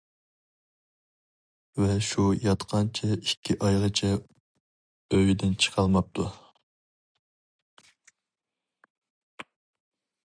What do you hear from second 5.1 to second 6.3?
ئۆيىدىن چىقالماپتۇ.